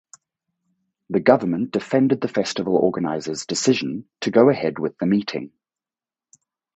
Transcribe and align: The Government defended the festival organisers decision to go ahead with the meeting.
The 1.11 1.19
Government 1.19 1.69
defended 1.69 2.21
the 2.21 2.27
festival 2.27 2.75
organisers 2.75 3.45
decision 3.45 4.05
to 4.21 4.31
go 4.31 4.49
ahead 4.49 4.79
with 4.79 4.97
the 4.97 5.05
meeting. 5.05 5.51